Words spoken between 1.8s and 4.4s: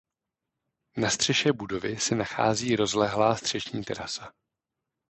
se nachází rozlehlá střešní terasa.